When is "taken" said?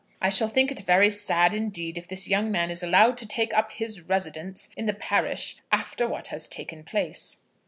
6.47-6.83